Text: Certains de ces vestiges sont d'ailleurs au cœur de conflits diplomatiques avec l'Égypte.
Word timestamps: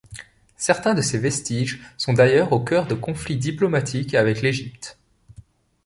Certains 0.57 0.95
de 0.95 1.01
ces 1.03 1.19
vestiges 1.19 1.79
sont 1.95 2.13
d'ailleurs 2.13 2.53
au 2.53 2.59
cœur 2.59 2.87
de 2.87 2.95
conflits 2.95 3.37
diplomatiques 3.37 4.15
avec 4.15 4.41
l'Égypte. 4.41 4.97